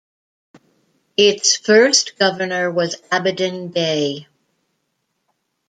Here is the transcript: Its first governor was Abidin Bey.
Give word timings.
Its 1.15 1.55
first 1.57 2.17
governor 2.17 2.71
was 2.71 2.99
Abidin 3.11 3.71
Bey. 3.71 4.27